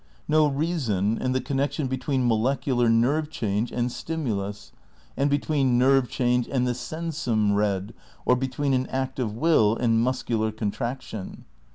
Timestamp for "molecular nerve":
2.27-3.29